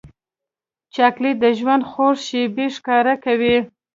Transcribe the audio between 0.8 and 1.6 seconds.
چاکلېټ د